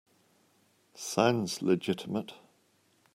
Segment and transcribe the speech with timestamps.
[0.95, 2.33] Sounds legitimate.